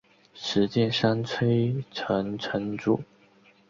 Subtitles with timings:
[0.33, 3.03] 石见山吹城城主。